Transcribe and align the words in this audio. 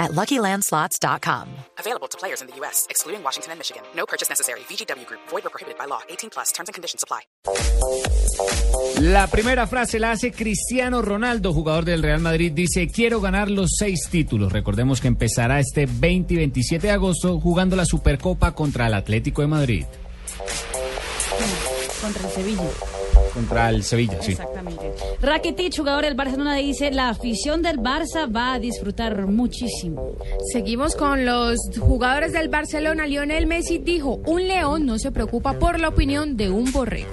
at 0.00 0.10
LuckyLandSlots.com. 0.12 1.46
Available 1.78 2.08
to 2.08 2.18
players 2.18 2.40
in 2.40 2.48
the 2.48 2.56
U.S., 2.60 2.86
excluding 2.90 3.22
Washington 3.22 3.52
and 3.52 3.58
Michigan. 3.60 3.82
No 3.94 4.06
purchase 4.06 4.28
necessary. 4.28 4.60
VGW 4.68 5.06
Group. 5.06 5.20
Void 5.28 5.46
or 5.46 5.50
prohibited 5.50 5.78
by 5.78 5.86
law. 5.86 6.00
18 6.08 6.30
plus. 6.30 6.50
Terms 6.52 6.68
and 6.68 6.74
conditions 6.74 7.04
apply. 7.04 7.20
La 9.00 9.26
primera 9.26 9.66
frase 9.66 9.98
la 9.98 10.12
hace 10.12 10.32
Cristiano 10.32 11.02
Ronaldo, 11.02 11.52
jugador 11.52 11.84
del 11.84 12.02
Real 12.02 12.20
Madrid. 12.20 12.52
Dice, 12.52 12.88
quiero 12.88 13.20
ganar 13.20 13.50
los 13.50 13.70
seis 13.78 14.08
títulos. 14.10 14.52
Recordemos 14.52 15.00
que 15.00 15.08
empezará 15.08 15.60
este 15.60 15.86
20 15.86 16.34
y 16.34 16.36
27 16.38 16.86
de 16.86 16.92
agosto 16.92 17.38
jugando 17.38 17.76
la 17.76 17.84
Supercopa 17.84 18.52
contra 18.52 18.86
el 18.86 18.94
Atlético 18.94 19.42
de 19.42 19.48
Madrid. 19.48 19.84
Contra 22.00 22.26
el 22.26 22.30
Sevilla. 22.30 22.62
Contra 23.32 23.70
el 23.70 23.82
Sevilla, 23.84 24.18
sí. 24.20 24.32
Exactamente. 24.32 24.92
Rakitic, 25.20 25.76
jugador 25.76 26.04
del 26.04 26.14
Barcelona, 26.14 26.56
dice, 26.56 26.90
la 26.90 27.10
afición 27.10 27.62
del 27.62 27.78
Barça 27.78 28.34
va 28.34 28.54
a 28.54 28.58
disfrutar 28.58 29.26
muchísimo. 29.26 30.12
Seguimos 30.52 30.94
con 30.96 31.24
los 31.24 31.58
jugadores 31.78 32.32
del 32.32 32.48
Barcelona. 32.48 33.06
Lionel 33.06 33.46
Messi 33.46 33.78
dijo, 33.78 34.20
un 34.26 34.46
león 34.46 34.86
no 34.86 34.98
se 34.98 35.12
preocupa 35.12 35.58
por 35.58 35.78
la 35.78 35.88
opinión 35.88 36.36
de 36.36 36.50
un 36.50 36.72
borrego. 36.72 37.10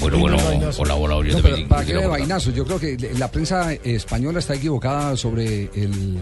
Bueno, 0.00 0.18
bueno, 0.18 0.36
hola, 0.78 0.94
hola, 0.96 1.28
yo 1.28 1.36
No, 1.36 1.42
pero 1.42 1.68
¿para 1.68 1.84
qué 1.84 1.94
de 1.94 2.06
vainazo? 2.06 2.50
Yo 2.50 2.64
creo 2.64 2.78
que 2.78 2.96
la 3.18 3.30
prensa 3.30 3.72
española 3.72 4.38
está 4.38 4.54
equivocada 4.54 5.16
sobre 5.16 5.70
el, 5.74 6.18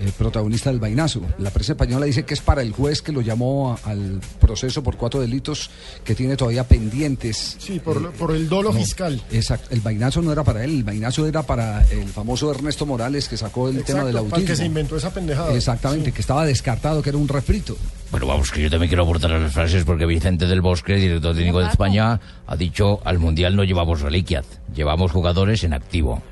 eh, 0.00 0.12
protagonista 0.16 0.70
del 0.70 0.78
vainazo. 0.80 1.22
La 1.38 1.50
prensa 1.50 1.72
española 1.72 2.06
dice 2.06 2.24
que 2.24 2.34
es 2.34 2.40
para 2.40 2.62
el 2.62 2.72
juez 2.72 3.02
que 3.02 3.12
lo 3.12 3.20
llamó 3.20 3.72
a- 3.84 3.90
al 3.90 4.20
proceso 4.40 4.82
por 4.82 4.96
cuatro 4.96 5.20
delitos 5.20 5.70
que 6.04 6.14
tiene 6.14 6.36
todavía 6.36 6.64
pendientes. 6.64 7.56
Sí, 7.58 7.80
por, 7.80 8.12
por 8.12 8.32
el 8.34 8.48
dolo 8.48 8.72
No, 8.72 8.78
fiscal. 8.78 9.22
Exacto. 9.30 9.68
El 9.70 9.80
vainazo 9.80 10.22
no 10.22 10.32
era 10.32 10.44
para 10.44 10.64
él, 10.64 10.70
el 10.78 10.84
vainazo 10.84 11.26
era 11.26 11.42
para 11.42 11.82
el 11.90 12.06
famoso 12.08 12.50
Ernesto 12.50 12.86
Morales 12.86 13.28
que 13.28 13.36
sacó 13.36 13.68
el 13.68 13.82
tema 13.84 14.04
del 14.04 14.14
para 14.14 14.26
el 14.26 14.32
autismo. 14.32 14.46
que 14.46 14.56
se 14.56 14.64
inventó 14.64 14.96
esa 14.96 15.12
pendejada. 15.12 15.54
Exactamente, 15.54 16.12
que 16.12 16.20
estaba 16.20 16.44
descartado, 16.44 17.02
que 17.02 17.08
era 17.10 17.18
un 17.18 17.28
refrito. 17.28 17.76
Bueno, 18.10 18.26
vamos, 18.26 18.50
que 18.52 18.62
yo 18.62 18.70
también 18.70 18.88
quiero 18.88 19.02
aportar 19.02 19.32
a 19.32 19.38
las 19.38 19.52
frases 19.52 19.84
porque 19.84 20.06
Vicente 20.06 20.46
del 20.46 20.60
Bosque, 20.60 20.94
director 20.94 21.34
técnico 21.34 21.60
de 21.60 21.68
España, 21.68 22.20
ha 22.46 22.56
dicho 22.56 23.00
al 23.04 23.18
Mundial 23.18 23.56
no 23.56 23.64
llevamos 23.64 24.00
reliquias, 24.00 24.46
llevamos 24.74 25.10
jugadores 25.10 25.64
en 25.64 25.74
activo. 25.74 26.22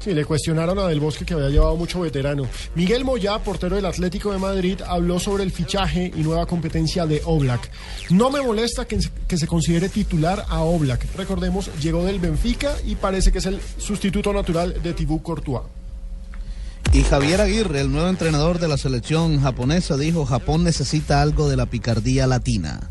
Sí, 0.00 0.14
le 0.14 0.24
cuestionaron 0.24 0.78
a 0.78 0.86
Del 0.86 0.98
Bosque 0.98 1.26
que 1.26 1.34
había 1.34 1.50
llevado 1.50 1.76
mucho 1.76 2.00
veterano. 2.00 2.44
Miguel 2.74 3.04
Moyá, 3.04 3.38
portero 3.38 3.76
del 3.76 3.84
Atlético 3.84 4.32
de 4.32 4.38
Madrid, 4.38 4.80
habló 4.86 5.20
sobre 5.20 5.42
el 5.44 5.52
fichaje 5.52 6.10
y 6.16 6.22
nueva 6.22 6.46
competencia 6.46 7.04
de 7.04 7.20
Oblak. 7.26 7.70
No 8.08 8.30
me 8.30 8.40
molesta 8.40 8.86
que, 8.86 8.98
que 9.28 9.36
se 9.36 9.46
considere 9.46 9.90
titular 9.90 10.46
a 10.48 10.60
Oblak. 10.60 11.04
Recordemos, 11.16 11.70
llegó 11.82 12.02
del 12.04 12.18
Benfica 12.18 12.74
y 12.86 12.94
parece 12.94 13.30
que 13.30 13.38
es 13.38 13.46
el 13.46 13.60
sustituto 13.76 14.32
natural 14.32 14.82
de 14.82 14.94
Thibaut 14.94 15.22
Courtois. 15.22 15.64
Y 16.94 17.02
Javier 17.02 17.42
Aguirre, 17.42 17.82
el 17.82 17.92
nuevo 17.92 18.08
entrenador 18.08 18.58
de 18.58 18.68
la 18.68 18.78
selección 18.78 19.40
japonesa, 19.42 19.98
dijo 19.98 20.24
Japón 20.24 20.64
necesita 20.64 21.20
algo 21.20 21.48
de 21.48 21.56
la 21.56 21.66
picardía 21.66 22.26
latina. 22.26 22.90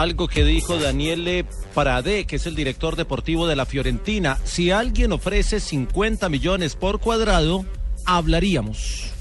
Algo 0.00 0.26
que 0.26 0.44
dijo 0.44 0.78
Daniele 0.78 1.44
Paradé, 1.74 2.24
que 2.24 2.36
es 2.36 2.46
el 2.46 2.54
director 2.54 2.96
deportivo 2.96 3.46
de 3.46 3.56
la 3.56 3.66
Fiorentina. 3.66 4.38
Si 4.44 4.70
alguien 4.70 5.12
ofrece 5.12 5.60
50 5.60 6.28
millones 6.28 6.76
por 6.76 6.98
cuadrado, 6.98 7.64
hablaríamos. 8.06 9.12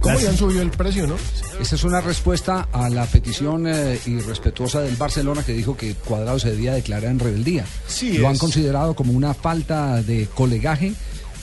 ¿Cómo 0.00 0.18
le 0.18 0.28
han 0.28 0.36
subido 0.36 0.60
el 0.60 0.70
precio, 0.70 1.06
no? 1.06 1.16
Esa 1.60 1.74
es 1.74 1.82
una 1.82 2.00
respuesta 2.00 2.68
a 2.72 2.90
la 2.90 3.06
petición 3.06 3.66
eh, 3.66 3.98
irrespetuosa 4.06 4.80
del 4.80 4.96
Barcelona 4.96 5.42
que 5.42 5.54
dijo 5.54 5.76
que 5.76 5.94
Cuadrado 5.94 6.38
se 6.38 6.50
debía 6.50 6.74
declarar 6.74 7.10
en 7.10 7.18
rebeldía. 7.18 7.64
Sí, 7.86 8.18
Lo 8.18 8.28
han 8.28 8.36
considerado 8.36 8.94
como 8.94 9.14
una 9.14 9.32
falta 9.32 10.02
de 10.02 10.26
colegaje 10.26 10.92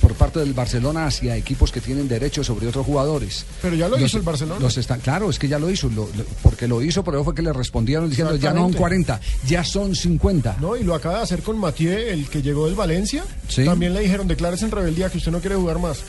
por 0.02 0.14
parte 0.16 0.40
del 0.40 0.54
Barcelona 0.54 1.06
hacia 1.06 1.36
equipos 1.38 1.72
que 1.72 1.80
tienen 1.80 2.08
derecho 2.08 2.44
sobre 2.44 2.68
otros 2.68 2.86
jugadores. 2.86 3.46
Pero 3.62 3.76
ya 3.76 3.88
lo 3.88 3.98
Los- 3.98 4.08
hizo 4.10 4.18
el 4.18 4.24
Barcelona. 4.24 4.60
Los 4.60 4.78
están, 4.78 5.00
claro, 5.00 5.30
es 5.30 5.38
que 5.40 5.48
ya 5.48 5.60
lo 5.60 5.70
hizo, 5.70 5.88
lo- 5.90 6.10
lo- 6.18 6.24
porque 6.42 6.68
lo 6.68 6.82
hizo, 6.82 7.04
pero 7.04 7.24
fue 7.24 7.36
que 7.36 7.42
le 7.44 7.54
respondieron 7.54 8.10
diciendo 8.10 8.36
ya 8.36 8.50
no 8.52 8.62
son 8.62 8.72
Exactamente. 8.72 8.78
40, 8.80 9.22
ya 9.48 9.64
son 9.64 9.96
50. 9.96 10.58
No, 10.60 10.76
y 10.76 10.84
lo 10.84 10.96
acaba 10.96 11.18
de 11.18 11.24
hacer 11.24 11.42
con 11.44 11.58
Mathieu, 11.60 11.92
el 11.98 12.28
que 12.28 12.42
llegó 12.42 12.66
del 12.66 12.76
Valencia. 12.76 13.24
Sí. 13.48 13.64
También 13.64 13.94
le 13.94 14.02
dijeron, 14.02 14.28
declárese 14.28 14.66
en 14.66 14.72
rebeldía 14.72 15.10
que 15.10 15.20
usted 15.20 15.32
no 15.32 15.40
quiere 15.40 15.56
jugar 15.56 15.80
más. 15.80 16.00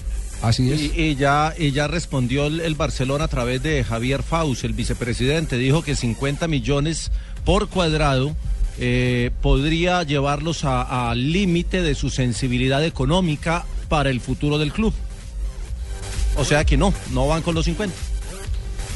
Así 0.41 0.73
es. 0.73 0.81
Y, 0.81 1.01
y 1.01 1.15
ya, 1.15 1.55
y 1.57 1.71
ya 1.71 1.87
respondió 1.87 2.47
el, 2.47 2.61
el 2.61 2.75
Barcelona 2.75 3.25
a 3.25 3.29
través 3.29 3.63
de 3.63 3.85
Javier 3.85 4.23
Faus, 4.25 4.65
el 4.65 4.73
vicepresidente. 4.73 5.57
Dijo 5.57 5.83
que 5.83 5.95
50 5.95 6.49
millones 6.49 7.13
por 7.45 7.69
cuadrado 7.69 8.35
eh, 8.79 9.31
podría 9.43 10.03
llevarlos 10.03 10.65
a- 10.65 11.11
al 11.11 11.31
límite 11.33 11.83
de 11.83 11.95
su 11.95 12.11
sensibilidad 12.11 12.83
económica 12.85 13.67
para 13.93 14.09
el 14.09 14.21
futuro 14.23 14.57
del 14.57 14.73
club. 14.73 14.95
O 16.39 16.47
sea 16.47 16.65
que 16.65 16.79
no, 16.79 16.95
no 17.13 17.29
van 17.29 17.43
con 17.43 17.55
los 17.55 17.67
50. 17.67 17.95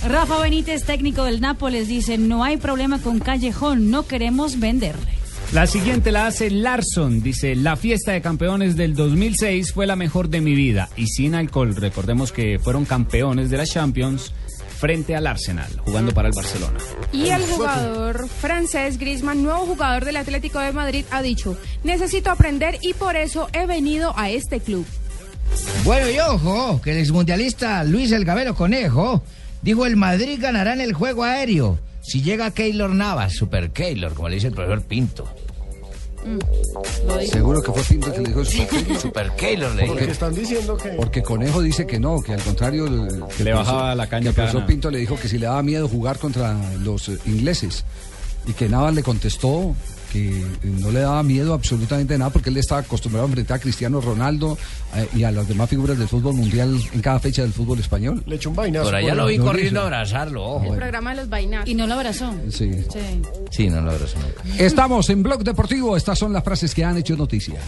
Rafa 0.09 0.39
Benítez, 0.39 0.85
técnico 0.85 1.25
del 1.25 1.43
Nápoles, 1.43 1.87
dice, 1.87 2.17
no 2.17 2.45
hay 2.45 2.57
problema 2.57 2.99
con 2.99 3.19
Callejón, 3.19 3.91
no 3.91 4.07
queremos 4.07 4.59
venderle. 4.59 5.13
La 5.53 5.67
siguiente 5.67 6.13
la 6.13 6.27
hace 6.27 6.51
Larson. 6.51 7.23
Dice, 7.23 7.55
la 7.57 7.77
fiesta 7.77 8.13
de 8.13 8.23
campeones 8.23 8.75
del 8.75 8.95
2006 8.95 9.75
fue 9.75 9.87
la 9.87 9.97
mejor 9.97 10.31
de 10.31 10.41
mi 10.41 10.55
vida 10.55 10.89
y 10.97 11.09
sin 11.09 11.35
alcohol. 11.35 11.77
Recordemos 11.77 12.33
que 12.33 12.59
fueron 12.59 12.87
campeones 12.87 13.51
de 13.51 13.59
la 13.59 13.67
Champions 13.67 14.33
frente 14.79 15.17
al 15.17 15.27
Arsenal, 15.27 15.71
jugando 15.85 16.13
para 16.13 16.29
el 16.29 16.35
Barcelona. 16.35 16.79
Y 17.13 17.29
el 17.31 17.43
jugador 17.47 18.29
francés 18.29 18.99
Griezmann, 18.99 19.43
nuevo 19.43 19.67
jugador 19.67 20.05
del 20.05 20.17
Atlético 20.17 20.59
de 20.61 20.73
Madrid, 20.73 21.05
ha 21.11 21.23
dicho, 21.23 21.57
necesito 21.85 22.31
aprender 22.31 22.79
y 22.83 22.95
por 22.95 23.17
eso 23.17 23.49
he 23.53 23.67
venido 23.67 24.13
a 24.17 24.31
este 24.31 24.61
club. 24.61 24.87
Bueno, 25.85 26.11
y 26.11 26.19
ojo, 26.19 26.81
que 26.83 26.93
el 26.93 26.99
exmundialista 26.99 27.85
Luis 27.85 28.13
El 28.13 28.25
Gabero 28.25 28.55
Conejo 28.55 29.23
dijo 29.63 29.87
el 29.87 29.97
Madrid 29.97 30.39
ganará 30.41 30.73
en 30.73 30.81
el 30.81 30.93
juego 30.93 31.25
aéreo 31.25 31.79
si 32.03 32.23
llega 32.23 32.53
Keylor 32.53 32.91
Navas, 32.91 33.35
Super 33.35 33.71
Keylor, 33.71 34.15
como 34.15 34.29
le 34.29 34.37
dice 34.37 34.49
el 34.49 34.55
profesor 34.55 34.83
Pinto. 34.83 35.29
Seguro 37.31 37.63
que 37.63 37.73
fue 37.73 37.83
Pinto 37.83 38.13
que 38.13 38.21
le 38.21 38.29
dijo 38.29 38.41
eso. 38.41 38.63
Super 39.01 39.31
Keylor 39.37 39.75
le 39.75 39.87
Porque 39.87 40.01
dijo. 40.03 40.13
están 40.13 40.35
diciendo 40.35 40.77
que... 40.77 40.89
Porque 40.91 41.23
Conejo 41.23 41.63
dice 41.63 41.87
que 41.87 42.01
no, 42.01 42.21
que 42.21 42.33
al 42.35 42.43
contrario 42.43 42.87
que 43.37 43.45
le 43.45 43.53
bajaba 43.53 43.95
la 43.95 44.07
caña 44.07 44.33
que 44.33 44.43
el. 44.43 44.65
Pinto 44.67 44.91
le 44.91 44.99
dijo 44.99 45.17
que 45.17 45.29
si 45.29 45.39
le 45.39 45.47
daba 45.47 45.63
miedo 45.63 45.89
jugar 45.89 46.19
contra 46.19 46.57
los 46.81 47.09
eh, 47.09 47.19
ingleses 47.27 47.85
y 48.47 48.53
que 48.53 48.69
Navas 48.69 48.95
le 48.95 49.03
contestó 49.03 49.75
que 50.17 50.69
no 50.69 50.91
le 50.91 51.01
daba 51.01 51.23
miedo 51.23 51.55
absolutamente 51.55 52.17
nada 52.17 52.31
porque 52.31 52.51
él 52.51 52.57
estaba 52.57 52.81
acostumbrado 52.81 53.27
a 53.27 53.29
enfrentar 53.29 53.59
a 53.59 53.61
Cristiano 53.61 54.01
Ronaldo 54.01 54.57
eh, 54.95 55.09
y 55.15 55.25
a 55.25 55.31
las 55.31 55.47
demás 55.49 55.69
figuras 55.69 55.99
del 55.99 56.09
fútbol 56.09 56.35
mundial 56.35 56.79
en 56.93 57.01
cada 57.01 57.19
fecha 57.19 57.43
del 57.43 57.53
fútbol 57.53 57.79
español. 57.79 58.23
Le 58.27 58.37
echó 58.37 58.51
un 58.51 58.57
vainazo. 58.57 58.87
Por 58.87 58.95
allá 58.95 59.15
lo 59.15 59.27
vi 59.27 59.39
no 59.39 59.45
corriendo 59.45 59.81
a 59.81 59.85
abrazarlo, 59.85 60.45
ojo. 60.45 60.59
Bueno. 60.61 60.77
Programa 60.77 61.11
de 61.11 61.17
los 61.17 61.29
vainas. 61.29 61.67
Y 61.69 61.75
no 61.75 61.87
lo 61.87 61.95
abrazó. 61.95 62.33
Sí. 62.51 62.71
Sí. 62.93 63.23
Sí, 63.51 63.69
no 63.69 63.81
lo 63.81 63.93
nunca. 63.93 64.07
Estamos 64.59 65.09
en 65.11 65.23
Blog 65.23 65.43
Deportivo, 65.43 65.97
estas 65.97 66.19
son 66.19 66.33
las 66.33 66.45
frases 66.45 66.75
que 66.75 66.85
han 66.85 66.97
hecho 66.97 67.17
noticia. 67.17 67.61